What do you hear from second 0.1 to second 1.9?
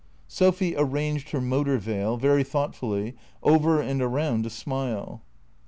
Sophy arranged her motor